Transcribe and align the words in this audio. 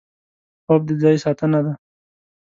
خوب 0.63 0.81
د 0.87 0.89
ځان 1.01 1.17
ساتنه 1.23 1.59
ده 1.65 1.73